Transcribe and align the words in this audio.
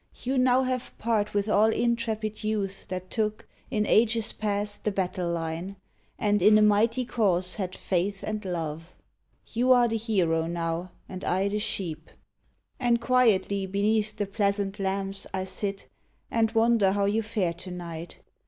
You 0.23 0.39
now 0.39 0.63
have 0.63 0.97
part 0.97 1.35
with 1.35 1.47
all 1.47 1.71
intrepid 1.71 2.43
youth 2.43 2.87
That 2.87 3.11
took, 3.11 3.47
in 3.69 3.85
ages 3.85 4.33
past, 4.33 4.83
the 4.83 4.89
battle 4.89 5.29
line, 5.29 5.75
And 6.17 6.41
in 6.41 6.57
a 6.57 6.63
mighty 6.63 7.05
Cause 7.05 7.57
had 7.57 7.75
faith 7.77 8.23
and 8.23 8.43
love. 8.43 8.95
You 9.53 9.71
are 9.71 9.87
the 9.87 9.97
hero 9.97 10.47
now, 10.47 10.89
and 11.07 11.23
I 11.23 11.49
the 11.49 11.59
sheep! 11.59 12.09
And 12.79 12.99
quietly 12.99 13.67
beneath 13.67 14.15
the 14.15 14.25
pleasant 14.25 14.79
lamps 14.79 15.27
HENRI 15.35 15.41
I 15.41 15.45
sit, 15.45 15.87
and 16.31 16.51
wonder 16.53 16.93
how 16.93 17.05
you 17.05 17.21
fare 17.21 17.53
to 17.53 17.69
night. 17.69 18.21